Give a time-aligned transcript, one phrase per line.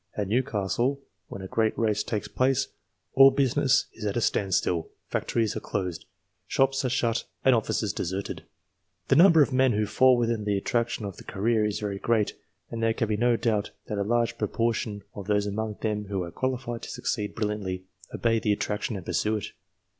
[0.17, 2.69] At Newcastle, when a great race takes place,
[3.13, 6.05] all business is at a standstill, factories are closed,
[6.47, 8.41] shops are shut, and offices deserted.
[9.09, 12.33] The number of men who fall within the attraction of the career is very great;
[12.71, 16.23] and there can be no doubt that a large proportion of those among them who
[16.23, 19.45] are qualified to succeed brilliantly, obey the attraction and pursue it.